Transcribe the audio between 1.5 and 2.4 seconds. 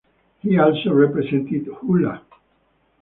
Huila.